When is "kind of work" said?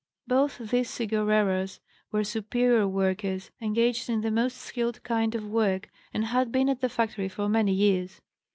5.03-5.91